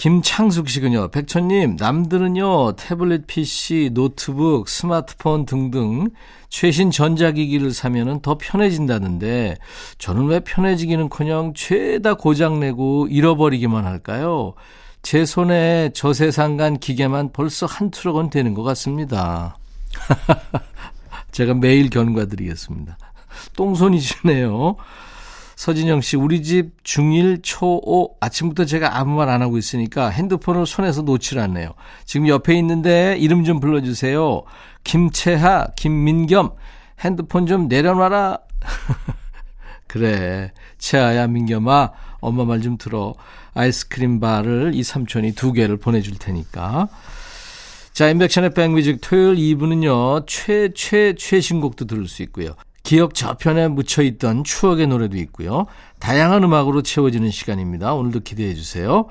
김창숙 0.00 0.70
씨군요. 0.70 1.08
백천님, 1.08 1.76
남들은요, 1.78 2.72
태블릿 2.76 3.26
PC, 3.26 3.90
노트북, 3.92 4.66
스마트폰 4.66 5.44
등등 5.44 6.08
최신 6.48 6.90
전자기기를 6.90 7.72
사면은 7.72 8.20
더 8.20 8.38
편해진다는데, 8.38 9.58
저는 9.98 10.28
왜 10.28 10.40
편해지기는 10.40 11.10
커녕 11.10 11.52
죄다 11.52 12.14
고장내고 12.14 13.08
잃어버리기만 13.10 13.84
할까요? 13.84 14.54
제 15.02 15.26
손에 15.26 15.90
저 15.92 16.14
세상 16.14 16.56
간 16.56 16.78
기계만 16.78 17.34
벌써 17.34 17.66
한 17.66 17.90
트럭은 17.90 18.30
되는 18.30 18.54
것 18.54 18.62
같습니다. 18.62 19.58
제가 21.30 21.52
매일 21.52 21.90
견과드리겠습니다. 21.90 22.96
똥손이시네요. 23.54 24.76
서진영 25.64 26.00
씨, 26.00 26.16
우리 26.16 26.42
집 26.42 26.82
중1 26.84 27.42
초5 27.42 28.14
아침부터 28.18 28.64
제가 28.64 28.96
아무 28.96 29.16
말 29.16 29.28
안 29.28 29.42
하고 29.42 29.58
있으니까 29.58 30.08
핸드폰을 30.08 30.64
손에서 30.64 31.02
놓질 31.02 31.38
않네요. 31.38 31.74
지금 32.06 32.28
옆에 32.28 32.54
있는데 32.56 33.14
이름 33.18 33.44
좀 33.44 33.60
불러주세요. 33.60 34.40
김채하, 34.84 35.66
김민겸, 35.76 36.52
핸드폰 37.00 37.44
좀 37.44 37.68
내려놔라. 37.68 38.38
그래. 39.86 40.50
채아야, 40.78 41.26
민겸아, 41.26 41.90
엄마 42.20 42.46
말 42.46 42.62
좀 42.62 42.78
들어. 42.78 43.12
아이스크림 43.52 44.18
바를 44.18 44.70
이 44.72 44.82
삼촌이 44.82 45.32
두 45.34 45.52
개를 45.52 45.76
보내줄 45.76 46.16
테니까. 46.18 46.88
자, 47.92 48.08
인백션의 48.08 48.54
백뮤직 48.54 49.02
토요일 49.02 49.36
2부는요, 49.36 50.26
최, 50.26 50.70
최, 50.74 51.14
최신곡도 51.14 51.84
들을 51.84 52.08
수 52.08 52.22
있고요. 52.22 52.54
기억 52.82 53.14
저편에 53.14 53.68
묻혀있던 53.68 54.44
추억의 54.44 54.86
노래도 54.88 55.16
있고요. 55.18 55.66
다양한 55.98 56.42
음악으로 56.42 56.82
채워지는 56.82 57.30
시간입니다. 57.30 57.94
오늘도 57.94 58.20
기대해 58.20 58.54
주세요. 58.54 59.06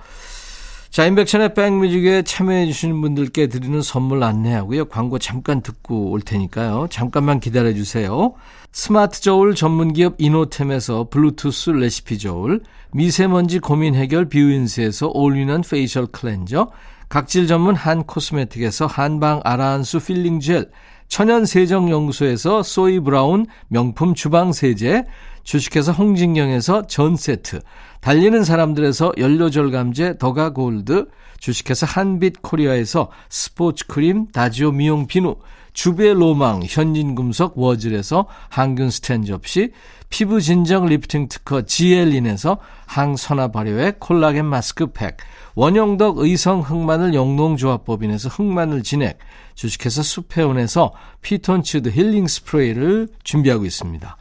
자, 0.89 1.05
인백션의 1.05 1.53
백뮤직에 1.53 2.23
참여해 2.23 2.65
주시는 2.65 2.99
분들께 2.99 3.47
드리는 3.47 3.79
선물 3.81 4.23
안내하고요. 4.23 4.85
광고 4.85 5.19
잠깐 5.19 5.61
듣고 5.61 6.09
올 6.09 6.19
테니까요. 6.21 6.88
잠깐만 6.89 7.39
기다려 7.39 7.73
주세요. 7.73 8.33
스마트 8.71 9.21
저울 9.21 9.53
전문 9.53 9.93
기업 9.93 10.15
이노템에서 10.17 11.09
블루투스 11.11 11.69
레시피 11.71 12.17
저울, 12.17 12.61
미세먼지 12.91 13.59
고민 13.59 13.93
해결 13.93 14.29
뷰인스에서 14.29 15.11
all-in-one 15.13 15.61
facial 15.61 16.07
cleanser, 16.07 16.71
각질 17.07 17.45
전문 17.45 17.75
한 17.75 18.03
코스메틱에서 18.03 18.88
한방 18.88 19.41
아라한수 19.43 19.99
peeling 19.99 20.39
gel, 20.39 20.69
천연 21.09 21.43
세정 21.45 21.89
연구소에서 21.89 22.61
소이 22.63 22.99
브라운 22.99 23.47
명품 23.67 24.13
주방 24.13 24.53
세제, 24.53 25.03
주식회사 25.43 25.91
홍진경에서 25.91 26.85
전 26.85 27.15
세트, 27.17 27.61
달리는 27.99 28.43
사람들에서 28.43 29.13
연료절감제 29.17 30.19
더가 30.19 30.53
골드, 30.53 31.07
주식회사 31.39 31.87
한빛 31.87 32.43
코리아에서 32.43 33.09
스포츠 33.27 33.87
크림 33.87 34.27
다지오 34.27 34.71
미용 34.71 35.07
비누, 35.07 35.35
주베 35.73 36.13
로망 36.13 36.61
현진금속 36.67 37.57
워즐에서 37.57 38.27
항균 38.49 38.91
스탠 38.91 39.25
접시, 39.25 39.71
피부 40.09 40.41
진정 40.41 40.85
리프팅 40.85 41.27
특허 41.27 41.63
지엘린에서 41.63 42.57
항산화 42.85 43.49
발효의 43.49 43.95
콜라겐 43.99 44.45
마스크팩, 44.45 45.17
원형덕 45.55 46.19
의성 46.19 46.61
흑마늘 46.61 47.13
영농조합법인에서 47.13 48.29
흑마늘 48.29 48.83
진액, 48.83 49.19
주식회사 49.59 50.03
수페온에서 50.03 50.93
피톤치드 51.21 51.89
힐링 51.89 52.27
스프레이를 52.27 53.09
준비하고 53.25 53.65
있습니다. 53.65 54.15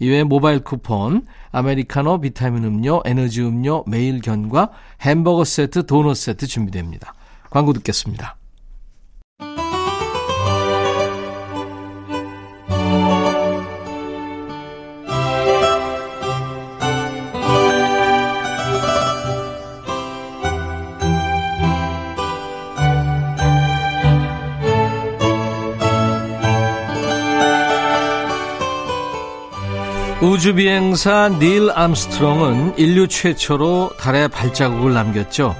이외에 0.00 0.22
모바일 0.22 0.60
쿠폰, 0.60 1.26
아메리카노 1.50 2.20
비타민 2.20 2.64
음료, 2.64 3.00
에너지 3.06 3.40
음료, 3.40 3.84
매일 3.86 4.20
견과, 4.20 4.68
햄버거 5.00 5.44
세트, 5.44 5.86
도넛 5.86 6.14
세트 6.14 6.46
준비됩니다. 6.46 7.14
광고 7.48 7.72
듣겠습니다. 7.72 8.36
우주 30.42 30.56
비행사 30.56 31.28
닐 31.28 31.70
암스트롱은 31.72 32.74
인류 32.76 33.06
최초로 33.06 33.92
달에 33.96 34.26
발자국을 34.26 34.92
남겼죠. 34.92 35.54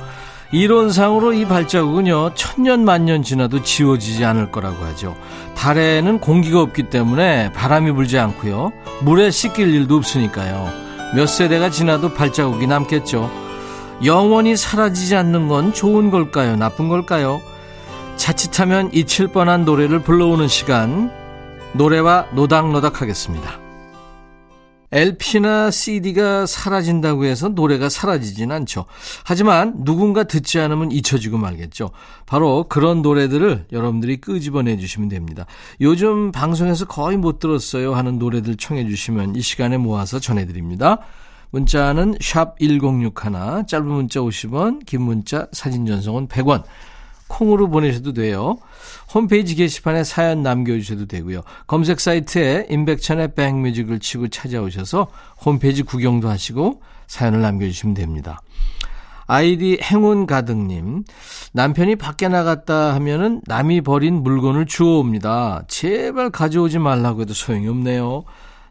이론상으로 0.50 1.34
이 1.34 1.44
발자국은요, 1.44 2.34
천년 2.34 2.84
만년 2.84 3.22
지나도 3.22 3.62
지워지지 3.62 4.24
않을 4.24 4.50
거라고 4.50 4.84
하죠. 4.86 5.16
달에는 5.54 6.18
공기가 6.18 6.60
없기 6.60 6.90
때문에 6.90 7.52
바람이 7.52 7.92
불지 7.92 8.18
않고요. 8.18 8.72
물에 9.02 9.30
씻길 9.30 9.72
일도 9.72 9.94
없으니까요. 9.98 10.68
몇 11.14 11.26
세대가 11.26 11.70
지나도 11.70 12.14
발자국이 12.14 12.66
남겠죠. 12.66 13.30
영원히 14.04 14.56
사라지지 14.56 15.14
않는 15.14 15.46
건 15.46 15.72
좋은 15.72 16.10
걸까요? 16.10 16.56
나쁜 16.56 16.88
걸까요? 16.88 17.40
자칫하면 18.16 18.90
잊힐 18.92 19.28
뻔한 19.28 19.64
노래를 19.64 20.00
불러오는 20.00 20.48
시간, 20.48 21.12
노래와 21.74 22.26
노닥노닥 22.32 23.00
하겠습니다. 23.00 23.62
LP나 24.92 25.70
CD가 25.70 26.46
사라진다고 26.46 27.24
해서 27.24 27.48
노래가 27.48 27.88
사라지진 27.88 28.52
않죠. 28.52 28.84
하지만 29.24 29.84
누군가 29.84 30.24
듣지 30.24 30.60
않으면 30.60 30.92
잊혀지고 30.92 31.38
말겠죠. 31.38 31.90
바로 32.26 32.66
그런 32.68 33.02
노래들을 33.02 33.66
여러분들이 33.72 34.18
끄집어내 34.18 34.76
주시면 34.76 35.08
됩니다. 35.08 35.46
요즘 35.80 36.30
방송에서 36.30 36.84
거의 36.84 37.16
못 37.16 37.38
들었어요 37.38 37.94
하는 37.94 38.18
노래들 38.18 38.56
청해 38.56 38.86
주시면 38.86 39.36
이 39.36 39.40
시간에 39.40 39.78
모아서 39.78 40.18
전해드립니다. 40.20 40.98
문자는 41.50 42.16
샵 42.20 42.58
1061, 42.58 43.66
짧은 43.66 43.86
문자 43.86 44.20
50원, 44.20 44.84
긴 44.86 45.02
문자 45.02 45.46
사진 45.52 45.84
전송은 45.84 46.28
100원. 46.28 46.64
콩으로 47.32 47.68
보내셔도 47.70 48.12
돼요. 48.12 48.58
홈페이지 49.14 49.54
게시판에 49.54 50.04
사연 50.04 50.42
남겨주셔도 50.42 51.06
되고요. 51.06 51.42
검색 51.66 52.00
사이트에 52.00 52.66
임백천의 52.70 53.34
백뮤직을 53.34 53.98
치고 54.00 54.28
찾아오셔서 54.28 55.08
홈페이지 55.44 55.82
구경도 55.82 56.28
하시고 56.28 56.82
사연을 57.06 57.40
남겨주시면 57.40 57.94
됩니다. 57.94 58.40
아이디 59.26 59.78
행운 59.82 60.26
가득님, 60.26 61.04
남편이 61.52 61.96
밖에 61.96 62.28
나갔다 62.28 62.94
하면은 62.94 63.40
남이 63.46 63.80
버린 63.80 64.22
물건을 64.22 64.66
주워옵니다. 64.66 65.64
제발 65.68 66.30
가져오지 66.30 66.78
말라고 66.78 67.22
해도 67.22 67.32
소용이 67.32 67.66
없네요. 67.68 68.24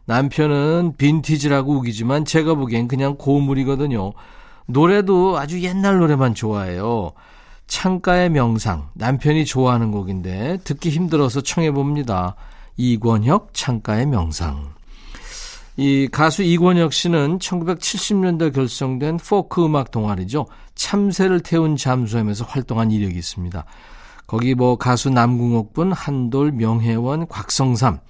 남편은 0.04 0.94
빈티지라고 0.98 1.78
우기지만 1.78 2.24
제가 2.24 2.54
보기엔 2.54 2.86
그냥 2.86 3.16
고물이거든요. 3.16 4.12
노래도 4.66 5.38
아주 5.38 5.62
옛날 5.62 5.98
노래만 5.98 6.34
좋아해요. 6.34 7.12
창가의 7.72 8.28
명상, 8.28 8.90
남편이 8.92 9.46
좋아하는 9.46 9.92
곡인데 9.92 10.58
듣기 10.62 10.90
힘들어서 10.90 11.40
청해봅니다. 11.40 12.36
이권혁 12.76 13.54
창가의 13.54 14.04
명상. 14.04 14.74
이 15.78 16.06
가수 16.12 16.42
이권혁 16.42 16.92
씨는 16.92 17.38
1970년대 17.38 18.54
결성된 18.54 19.16
포크 19.16 19.64
음악 19.64 19.90
동아리죠. 19.90 20.48
참새를 20.74 21.40
태운 21.40 21.76
잠수함에서 21.76 22.44
활동한 22.44 22.90
이력이 22.90 23.16
있습니다. 23.16 23.64
거기 24.26 24.54
뭐 24.54 24.76
가수 24.76 25.08
남궁옥분, 25.08 25.92
한돌, 25.92 26.52
명혜원, 26.52 27.26
곽성삼, 27.26 28.00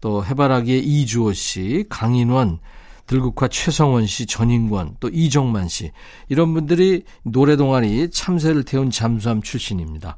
또 0.00 0.24
해바라기의 0.24 0.84
이주호 0.84 1.34
씨, 1.34 1.84
강인원, 1.88 2.58
들국화 3.06 3.48
최성원 3.48 4.06
씨, 4.06 4.26
전인권, 4.26 4.96
또 5.00 5.08
이정만 5.08 5.68
씨 5.68 5.92
이런 6.28 6.54
분들이 6.54 7.04
노래 7.22 7.56
동아리 7.56 8.10
참새를 8.10 8.64
태운 8.64 8.90
잠수함 8.90 9.42
출신입니다. 9.42 10.16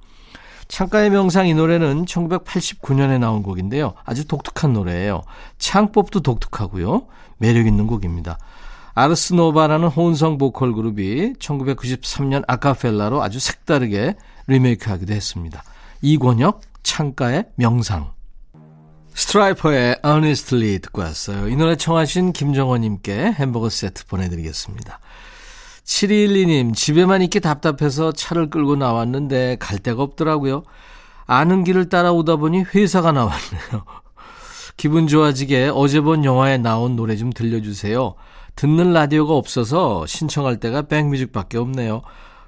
창가의 0.68 1.11
명상 1.11 1.46
이 1.46 1.55
노래는 1.55 2.05
1989년에 2.07 3.18
나온 3.18 3.42
곡인데요. 3.42 3.94
아주 4.05 4.27
독특한 4.27 4.72
노래예요. 4.72 5.22
창법도 5.59 6.20
독특하고요. 6.20 7.07
매력 7.38 7.66
있는 7.66 7.87
곡입니다. 7.87 8.38
아르스노바라는 8.94 9.88
혼성 9.88 10.38
보컬 10.38 10.72
그룹이 10.72 11.35
1993년 11.35 12.42
아카펠라로 12.49 13.22
아주 13.22 13.38
색다르게 13.38 14.16
리메이크하기도 14.46 15.12
했습니다. 15.12 15.62
이권혁 16.01 16.62
창가의 16.83 17.44
명상 17.57 18.15
스트라이퍼의 19.37 20.01
Honestly 20.05 20.79
듣고 20.79 21.03
왔어요. 21.03 21.49
이 21.49 21.57
노래 21.57 21.77
청하신 21.77 22.33
김정원님께 22.33 23.33
햄버거 23.33 23.68
세트 23.68 24.07
보내드리겠습니다. 24.07 24.99
7212님, 25.85 26.75
집에만 26.75 27.20
있기 27.22 27.40
답답해서 27.40 28.12
차를 28.12 28.49
끌고 28.49 28.77
나왔는데 28.77 29.57
갈 29.61 29.79
데가 29.79 30.03
없더라고요. 30.03 30.62
아는 31.27 31.64
길을 31.64 31.90
따라오다 31.90 32.37
보니 32.37 32.62
회사가 32.75 33.12
나왔네요. 33.12 33.85
기분 34.79 35.07
좋아지게 35.07 35.70
어제 35.75 36.01
본 36.01 36.25
영화에 36.25 36.57
나온 36.57 36.96
노래 36.96 37.16
좀 37.16 37.31
들려주세요. 37.31 38.14
듣는 38.55 38.94
라디오가 38.94 39.35
없어서 39.35 40.07
신청할 40.07 40.61
때가 40.61 40.83
백뮤직밖에 40.83 41.59
없네요. 41.59 42.01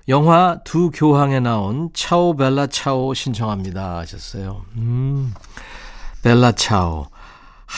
영화 0.09 0.61
두 0.65 0.91
교황에 0.91 1.41
나온 1.41 1.91
차오 1.93 2.35
벨라 2.37 2.67
차오 2.67 3.13
신청합니다 3.13 3.99
하셨어요. 3.99 4.63
음. 4.77 5.35
벨라 6.23 6.53
차오. 6.53 7.07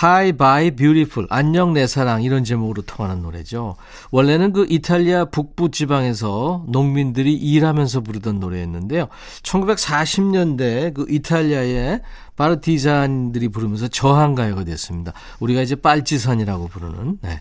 Hi, 0.03 0.33
bye, 0.33 0.71
beautiful. 0.71 1.27
안녕, 1.31 1.73
내 1.73 1.87
사랑. 1.87 2.23
이런 2.23 2.45
제목으로 2.45 2.83
통하는 2.83 3.23
노래죠. 3.23 3.75
원래는 4.13 4.53
그 4.53 4.65
이탈리아 4.71 5.25
북부 5.25 5.71
지방에서 5.71 6.65
농민들이 6.69 7.35
일하면서 7.35 8.01
부르던 8.03 8.39
노래였는데요. 8.39 9.09
1940년대 9.43 10.95
그 10.95 11.07
이탈리아의 11.09 12.03
파르티잔들이 12.37 13.49
부르면서 13.49 13.89
저항 13.89 14.37
가요가 14.37 14.63
됐습니다. 14.63 15.13
우리가 15.41 15.61
이제 15.61 15.75
빨치산이라고 15.75 16.69
부르는. 16.69 17.19
네. 17.21 17.41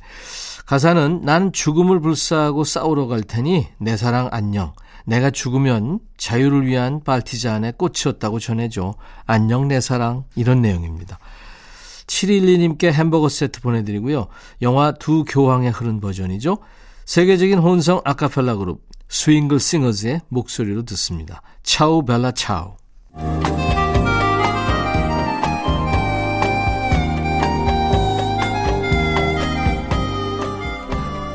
가사는 0.66 1.22
난 1.24 1.54
죽음을 1.54 2.00
불사하고 2.00 2.64
싸우러 2.64 3.08
갈 3.08 3.22
테니 3.22 3.68
내 3.78 3.96
사랑 3.96 4.28
안녕. 4.32 4.74
내가 5.10 5.32
죽으면 5.32 6.00
자유를 6.18 6.68
위한 6.68 7.02
빨티잔의 7.04 7.74
꽃이었다고 7.78 8.40
전해줘. 8.40 8.94
안녕 9.26 9.68
내 9.68 9.82
사랑. 9.82 10.24
이런 10.36 10.62
내용입니다. 10.62 11.18
712님께 12.06 12.92
햄버거 12.92 13.28
세트 13.28 13.62
보내드리고요. 13.62 14.28
영화 14.62 14.92
두 14.92 15.26
교황에 15.26 15.70
흐른 15.70 16.00
버전이죠. 16.00 16.60
세계적인 17.06 17.58
혼성 17.58 18.02
아카펠라 18.06 18.56
그룹 18.58 18.84
스윙글 19.08 19.60
싱어즈의 19.60 20.22
목소리로 20.30 20.86
듣습니다. 20.86 21.42
차우 21.64 22.06
벨라 22.06 22.32
차우. 22.32 22.76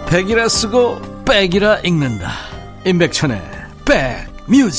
백이라 0.08 0.48
쓰고 0.48 1.24
백이라 1.24 1.80
읽는다. 1.80 2.30
임백천의 2.86 3.63
백뮤 3.84 4.70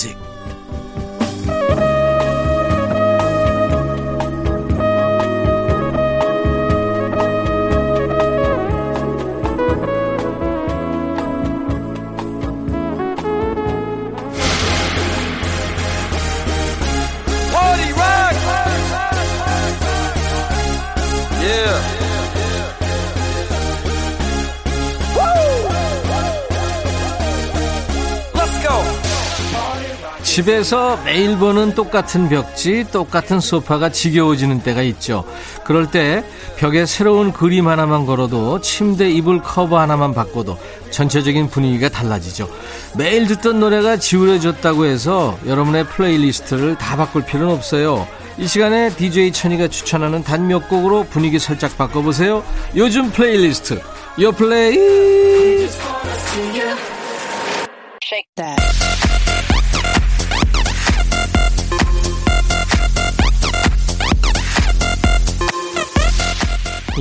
집에서 30.36 31.00
매일 31.06 31.38
보는 31.38 31.76
똑같은 31.76 32.28
벽지, 32.28 32.88
똑같은 32.92 33.40
소파가 33.40 33.88
지겨워지는 33.90 34.64
때가 34.64 34.82
있죠. 34.82 35.24
그럴 35.64 35.90
때 35.90 36.26
벽에 36.58 36.86
새로운 36.86 37.32
그림 37.32 37.70
하나만 37.70 38.06
걸어도 38.06 38.60
침대 38.60 39.10
이불 39.10 39.42
커버 39.42 39.80
하나만 39.80 40.14
바꿔도 40.14 40.58
전체적인 40.92 41.48
분위기가 41.48 41.88
달라지죠. 41.88 42.50
매일 42.98 43.28
듣던 43.28 43.62
노래가 43.62 43.96
지루해졌다고 43.96 44.84
해서 44.84 45.40
여러분의 45.48 45.86
playlist를 45.86 46.78
다 46.78 46.98
바꿀 46.98 47.24
필요는 47.24 47.54
없어요. 47.56 48.06
이 48.38 48.46
시간에 48.46 48.90
DJ 48.90 49.32
천이가 49.32 49.70
추천하는 49.70 50.22
단 50.22 50.50
몇 50.50 50.68
곡으로 50.68 51.06
분위기 51.06 51.40
살짝 51.40 51.78
바꿔보세요. 51.78 52.44
요즘 52.76 53.10
플레이리스트, 53.10 53.80
요 54.20 54.34
플레이! 54.34 55.70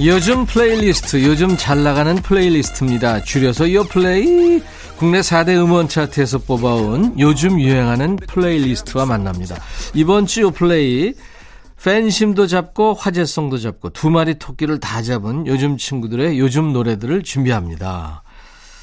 요즘 0.02 0.44
플레이리스트, 0.44 1.24
요즘 1.24 1.56
잘 1.56 1.84
나가는 1.84 2.16
플레이리스트입니다. 2.16 3.22
줄여서 3.22 3.72
요플레이. 3.72 4.60
국내 4.96 5.20
4대 5.20 5.50
음원 5.50 5.88
차트에서 5.88 6.38
뽑아온 6.38 7.14
요즘 7.18 7.60
유행하는 7.60 8.16
플레이리스트와 8.16 9.06
만납니다. 9.06 9.56
이번 9.94 10.26
주 10.26 10.42
요플레이 10.42 11.14
팬심도 11.82 12.48
잡고 12.48 12.94
화제성도 12.94 13.58
잡고 13.58 13.90
두 13.90 14.10
마리 14.10 14.34
토끼를 14.34 14.80
다 14.80 15.02
잡은 15.02 15.46
요즘 15.46 15.76
친구들의 15.76 16.38
요즘 16.40 16.72
노래들을 16.72 17.22
준비합니다. 17.22 18.24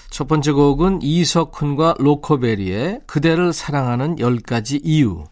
첫 0.09 0.27
번째 0.27 0.51
곡은 0.51 0.99
이석훈과 1.01 1.95
로코베리의 1.99 3.01
그대를 3.05 3.51
사랑하는 3.51 4.17
10가지 4.17 4.79
이유 4.83 5.25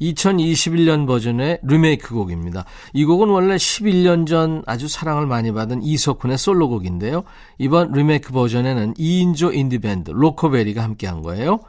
2021년 0.00 1.06
버전의 1.06 1.60
리메이크 1.62 2.14
곡입니다. 2.14 2.64
이 2.92 3.04
곡은 3.04 3.28
원래 3.28 3.56
11년 3.56 4.26
전 4.26 4.62
아주 4.66 4.88
사랑을 4.88 5.26
많이 5.26 5.52
받은 5.52 5.82
이석훈의 5.82 6.38
솔로곡인데요. 6.38 7.24
이번 7.58 7.92
리메이크 7.92 8.32
버전에는 8.32 8.94
2인조 8.94 9.54
인디밴드 9.54 10.10
로코베리가 10.10 10.82
함께한 10.82 11.22
거예요. 11.22 11.60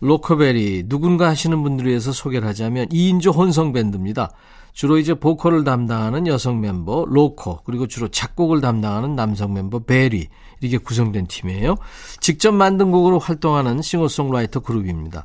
로코베리 0.00 0.88
누군가 0.88 1.28
하시는 1.28 1.62
분들 1.62 1.86
위해서 1.86 2.12
소개를 2.12 2.48
하자면 2.48 2.88
2인조 2.88 3.34
혼성 3.34 3.72
밴드입니다. 3.72 4.30
주로 4.72 4.98
이제 4.98 5.14
보컬을 5.14 5.64
담당하는 5.64 6.26
여성 6.26 6.60
멤버 6.60 7.04
로코 7.06 7.60
그리고 7.64 7.86
주로 7.86 8.08
작곡을 8.08 8.60
담당하는 8.60 9.16
남성 9.16 9.52
멤버 9.52 9.80
베리 9.80 10.28
이렇게 10.60 10.78
구성된 10.78 11.26
팀이에요. 11.26 11.76
직접 12.20 12.52
만든 12.52 12.90
곡으로 12.90 13.18
활동하는 13.18 13.82
싱어송라이터 13.82 14.60
그룹입니다. 14.60 15.24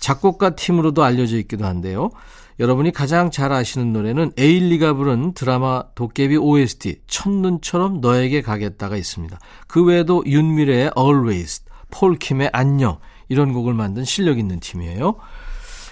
작곡가 0.00 0.56
팀으로도 0.56 1.04
알려져 1.04 1.36
있기도 1.38 1.66
한데요. 1.66 2.10
여러분이 2.58 2.92
가장 2.92 3.30
잘 3.30 3.52
아시는 3.52 3.92
노래는 3.92 4.32
에일리가 4.36 4.94
부른 4.94 5.32
드라마 5.32 5.84
도깨비 5.94 6.36
OST 6.36 7.02
첫눈처럼 7.06 8.00
너에게 8.00 8.42
가겠다가 8.42 8.96
있습니다. 8.96 9.38
그 9.66 9.84
외에도 9.84 10.22
윤미래의 10.26 10.90
Always, 10.98 11.62
폴킴의 11.90 12.50
안녕 12.52 12.98
이런 13.28 13.52
곡을 13.52 13.72
만든 13.72 14.04
실력 14.04 14.38
있는 14.38 14.60
팀이에요. 14.60 15.16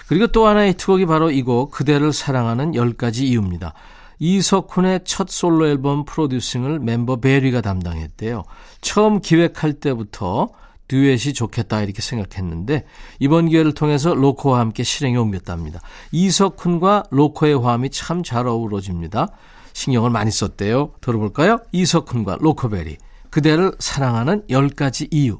그리고 0.07 0.27
또 0.27 0.47
하나의 0.47 0.71
히트곡이 0.71 1.05
바로 1.05 1.31
이 1.31 1.43
곡 1.43 1.71
그대를 1.71 2.13
사랑하는 2.13 2.73
10가지 2.73 3.21
이유입니다. 3.23 3.73
이석훈의 4.19 5.01
첫 5.05 5.29
솔로 5.29 5.67
앨범 5.67 6.03
프로듀싱을 6.05 6.79
멤버 6.79 7.15
베리가 7.15 7.61
담당했대요. 7.61 8.43
처음 8.81 9.21
기획할 9.21 9.73
때부터 9.73 10.49
듀엣이 10.89 11.33
좋겠다 11.33 11.81
이렇게 11.81 12.01
생각했는데 12.01 12.83
이번 13.19 13.47
기회를 13.47 13.73
통해서 13.73 14.13
로코와 14.13 14.59
함께 14.59 14.83
실행에 14.83 15.15
옮겼답니다. 15.15 15.79
이석훈과 16.11 17.05
로코의 17.11 17.57
화음이 17.63 17.89
참 17.91 18.21
잘 18.23 18.47
어우러집니다. 18.47 19.29
신경을 19.71 20.09
많이 20.09 20.29
썼대요. 20.31 20.93
들어볼까요? 20.99 21.59
이석훈과 21.71 22.39
로코베리 22.41 22.97
그대를 23.29 23.71
사랑하는 23.79 24.43
10가지 24.47 25.07
이유 25.11 25.37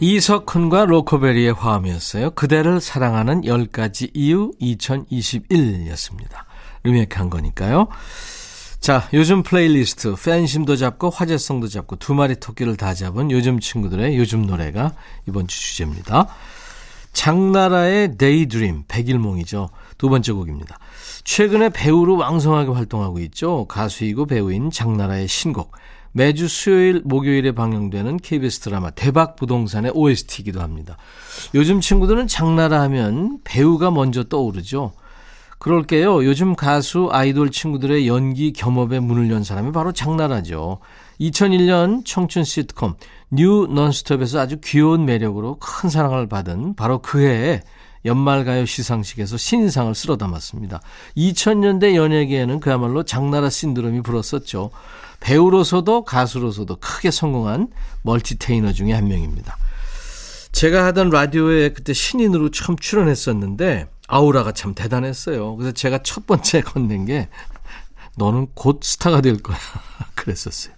이석훈과 0.00 0.86
로코베리의 0.86 1.52
화음이었어요. 1.52 2.32
그대를 2.32 2.80
사랑하는 2.80 3.42
10가지 3.42 4.10
이유 4.14 4.50
2021였습니다. 4.60 6.44
리메이크한 6.82 7.30
거니까요. 7.30 7.88
자, 8.84 9.08
요즘 9.14 9.42
플레이리스트 9.42 10.14
팬심도 10.14 10.76
잡고 10.76 11.08
화제성도 11.08 11.68
잡고 11.68 11.96
두 11.96 12.12
마리 12.12 12.38
토끼를 12.38 12.76
다 12.76 12.92
잡은 12.92 13.30
요즘 13.30 13.58
친구들의 13.58 14.18
요즘 14.18 14.42
노래가 14.42 14.92
이번 15.26 15.46
주 15.46 15.58
주제입니다. 15.58 16.28
장나라의 17.14 18.18
Daydream, 18.18 18.84
백일몽이죠. 18.86 19.70
두 19.96 20.10
번째 20.10 20.32
곡입니다. 20.32 20.76
최근에 21.24 21.70
배우로 21.70 22.18
왕성하게 22.18 22.72
활동하고 22.72 23.20
있죠. 23.20 23.64
가수이고 23.68 24.26
배우인 24.26 24.70
장나라의 24.70 25.28
신곡. 25.28 25.72
매주 26.12 26.46
수요일, 26.46 27.00
목요일에 27.06 27.52
방영되는 27.52 28.18
KBS 28.18 28.60
드라마 28.60 28.90
대박 28.90 29.36
부동산의 29.36 29.92
OST이기도 29.94 30.60
합니다. 30.60 30.98
요즘 31.54 31.80
친구들은 31.80 32.26
장나라 32.26 32.82
하면 32.82 33.38
배우가 33.44 33.90
먼저 33.90 34.24
떠오르죠. 34.24 34.92
그럴 35.58 35.89
거예요. 35.89 36.24
요즘 36.24 36.54
가수 36.54 37.08
아이돌 37.10 37.50
친구들의 37.50 38.06
연기 38.06 38.52
겸업에 38.52 39.00
문을 39.00 39.30
연 39.30 39.44
사람이 39.44 39.72
바로 39.72 39.92
장나라죠. 39.92 40.78
2001년 41.20 42.04
청춘 42.04 42.44
시트콤 42.44 42.94
뉴 43.30 43.66
넌스톱에서 43.70 44.40
아주 44.40 44.58
귀여운 44.62 45.04
매력으로 45.04 45.56
큰 45.60 45.88
사랑을 45.88 46.28
받은 46.28 46.74
바로 46.74 47.00
그 47.00 47.20
해에 47.20 47.62
연말가요 48.04 48.66
시상식에서 48.66 49.36
신인상을 49.36 49.94
쓸어 49.94 50.16
담았습니다. 50.16 50.80
2000년대 51.16 51.94
연예계에는 51.94 52.60
그야말로 52.60 53.02
장나라 53.02 53.48
신드롬이 53.48 54.02
불었었죠. 54.02 54.70
배우로서도 55.20 56.04
가수로서도 56.04 56.76
크게 56.76 57.10
성공한 57.10 57.68
멀티테이너 58.02 58.72
중에 58.72 58.92
한 58.92 59.08
명입니다. 59.08 59.56
제가 60.52 60.84
하던 60.86 61.10
라디오에 61.10 61.70
그때 61.70 61.92
신인으로 61.92 62.50
처음 62.50 62.76
출연했었는데 62.76 63.88
아우라가 64.08 64.52
참 64.52 64.74
대단했어요. 64.74 65.56
그래서 65.56 65.72
제가 65.72 65.98
첫 66.02 66.26
번째 66.26 66.60
건넨 66.62 67.06
게 67.06 67.28
너는 68.16 68.48
곧 68.54 68.80
스타가 68.82 69.20
될 69.20 69.42
거야. 69.42 69.56
그랬었어요. 70.14 70.74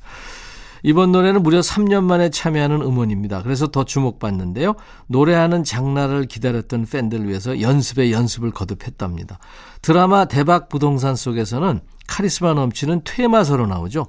이번 0.82 1.10
노래는 1.10 1.42
무려 1.42 1.60
3년 1.60 2.04
만에 2.04 2.30
참여하는 2.30 2.80
음원입니다. 2.80 3.42
그래서 3.42 3.66
더 3.68 3.84
주목받는데요. 3.84 4.74
노래하는 5.08 5.64
장날을 5.64 6.26
기다렸던 6.26 6.86
팬들 6.86 7.26
위해서 7.28 7.60
연습에 7.60 8.12
연습을 8.12 8.52
거듭했답니다. 8.52 9.38
드라마 9.82 10.26
대박 10.26 10.68
부동산 10.68 11.16
속에서는 11.16 11.80
카리스마 12.06 12.54
넘치는 12.54 13.02
퇴마사로 13.04 13.66
나오죠. 13.66 14.06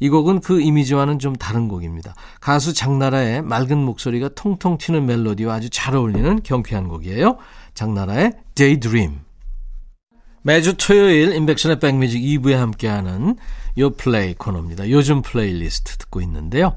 이 0.00 0.08
곡은 0.08 0.40
그 0.40 0.60
이미지와는 0.60 1.18
좀 1.18 1.34
다른 1.34 1.66
곡입니다. 1.68 2.14
가수 2.40 2.74
장나라의 2.74 3.42
맑은 3.42 3.78
목소리가 3.78 4.30
통통 4.34 4.78
튀는 4.78 5.06
멜로디와 5.06 5.54
아주 5.54 5.70
잘 5.70 5.96
어울리는 5.96 6.42
경쾌한 6.42 6.88
곡이에요. 6.88 7.38
장나라의 7.74 8.32
Daydream. 8.54 9.20
매주 10.42 10.74
토요일 10.76 11.32
인백션의 11.32 11.80
백뮤직 11.80 12.20
2부에 12.22 12.52
함께하는 12.52 13.36
요 13.78 13.90
플레이 13.90 14.34
코너입니다. 14.34 14.90
요즘 14.90 15.22
플레이리스트 15.22 15.96
듣고 15.96 16.20
있는데요. 16.20 16.76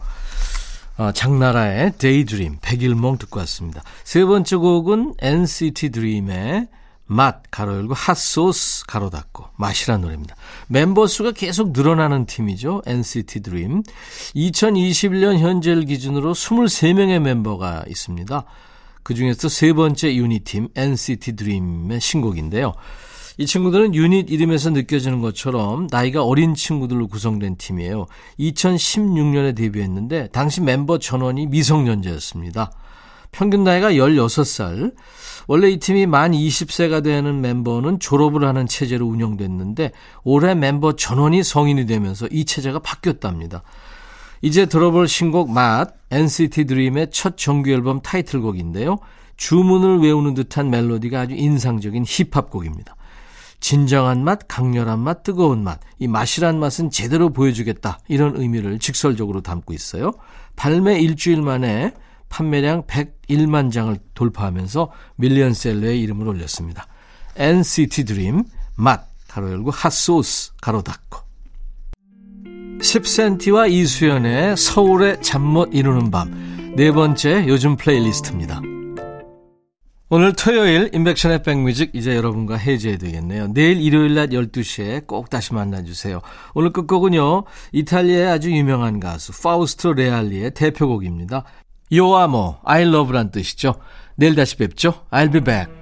어, 0.98 1.12
장나라의 1.12 1.94
Daydream, 1.98 2.58
백일몽 2.62 3.18
듣고 3.20 3.40
왔습니다. 3.42 3.84
세 4.04 4.26
번째 4.26 4.56
곡은 4.56 5.16
NCT 5.20 5.90
DREAM의 5.92 6.68
맛 7.06 7.44
가로 7.52 7.76
열고 7.76 7.94
Hot 7.94 8.28
Sauce 8.28 8.86
가로 8.86 9.10
닫고 9.10 9.46
맛이란 9.58 10.02
노래입니다. 10.02 10.36
멤버 10.68 11.08
수가 11.08 11.32
계속 11.32 11.72
늘어나는 11.72 12.26
팀이죠. 12.26 12.82
NCT 12.86 13.42
DREAM. 13.42 13.84
2021년 14.36 15.38
현재를 15.38 15.86
기준으로 15.86 16.34
23명의 16.34 17.20
멤버가 17.20 17.84
있습니다. 17.88 18.44
그 19.08 19.14
중에서 19.14 19.48
세 19.48 19.72
번째 19.72 20.14
유닛팀 20.14 20.68
NCT 20.76 21.38
DREAM의 21.38 22.02
신곡인데요. 22.02 22.74
이 23.38 23.46
친구들은 23.46 23.96
유닛 23.96 24.30
이름에서 24.30 24.72
느껴지는 24.72 25.22
것처럼 25.22 25.88
나이가 25.90 26.26
어린 26.26 26.56
친구들로 26.56 27.08
구성된 27.08 27.56
팀이에요. 27.56 28.08
2016년에 28.38 29.56
데뷔했는데 29.56 30.28
당시 30.34 30.60
멤버 30.60 31.00
전원이 31.00 31.48
미성년자였습니다. 31.48 32.70
평균 33.32 33.64
나이가 33.64 33.94
16살. 33.94 34.94
원래 35.48 35.70
이 35.70 35.78
팀이 35.78 36.06
만 36.06 36.34
20세가 36.34 37.02
되는 37.02 37.40
멤버는 37.40 38.02
졸업을 38.02 38.44
하는 38.44 38.68
체제로 38.68 39.08
운영됐는데 39.08 39.94
올해 40.26 40.54
멤버 40.54 40.98
전원이 40.98 41.44
성인이 41.44 41.86
되면서 41.86 42.28
이 42.30 42.44
체제가 42.44 42.80
바뀌었답니다. 42.80 43.64
이제 44.42 44.66
들어볼 44.66 45.08
신곡 45.08 45.50
맛 45.50 45.96
NCT 46.12 46.66
드림의 46.66 47.10
첫 47.12 47.38
정규 47.38 47.72
앨범 47.72 48.02
타이틀곡인데요. 48.02 48.98
주문을 49.36 50.00
외우는 50.00 50.34
듯한 50.34 50.70
멜로디가 50.70 51.22
아주 51.22 51.36
인상적인 51.36 52.06
힙합곡입니다. 52.08 52.96
진정한 53.60 54.24
맛, 54.24 54.40
강렬한 54.48 55.00
맛, 55.00 55.24
뜨거운 55.24 55.64
맛. 55.64 55.80
이 56.00 56.08
맛이란 56.08 56.60
맛은 56.60 56.92
제대로 56.92 57.32
보여주겠다. 57.32 58.00
이런 58.08 58.36
의미를 58.36 58.80
직설적으로 58.80 59.42
담고 59.42 59.74
있어요. 59.74 60.14
발매 60.56 61.00
일주일 61.00 61.42
만에 61.42 61.94
판매량 62.30 62.84
101만 62.84 63.72
장을 63.72 63.98
돌파하면서 64.14 64.92
밀리언셀러의 65.16 66.00
이름을 66.02 66.28
올렸습니다. 66.28 66.88
NCT 67.36 68.06
드림, 68.06 68.44
맛, 68.76 69.08
가로 69.28 69.52
열고 69.52 69.72
핫소스, 69.72 70.54
가로 70.62 70.82
닫고. 70.82 71.27
10cm와 72.80 73.72
이수연의 73.72 74.56
서울의 74.56 75.22
잠 75.22 75.42
못 75.42 75.70
이루는 75.74 76.12
밤. 76.12 76.74
네 76.76 76.92
번째 76.92 77.46
요즘 77.48 77.76
플레이리스트입니다. 77.76 78.62
오늘 80.10 80.34
토요일 80.34 80.90
인백션의 80.94 81.44
백뮤직 81.44 81.92
이제 81.94 82.16
여러분과 82.16 82.56
해제해야 82.56 82.98
되겠네요. 82.98 83.48
내일 83.54 83.82
일요일 83.82 84.16
낮 84.16 84.30
12시에 84.30 85.06
꼭 85.06 85.30
다시 85.30 85.54
만나주세요. 85.54 86.22
오늘 86.54 86.72
끝곡은요. 86.72 87.44
이탈리아의 87.74 88.28
아주 88.28 88.52
유명한 88.52 89.00
가수 89.00 89.34
파우스토 89.42 89.94
레알리의 89.94 90.52
대표곡입니다. 90.52 91.44
요아모, 91.94 92.58
I 92.64 92.84
love란 92.84 93.32
뜻이죠. 93.32 93.76
내일 94.16 94.36
다시 94.36 94.56
뵙죠. 94.56 95.06
I'll 95.12 95.32
be 95.32 95.42
back. 95.42 95.77